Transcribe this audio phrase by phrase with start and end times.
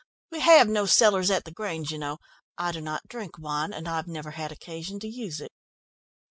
[0.31, 2.17] "We have no cellars at the Grange, you know.
[2.57, 5.51] I do not drink wine, and I've never had occasion to use it."